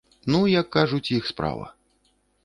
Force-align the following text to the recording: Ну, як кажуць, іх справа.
Ну, 0.35 0.39
як 0.51 0.67
кажуць, 0.75 1.11
іх 1.17 1.27
справа. 1.31 1.67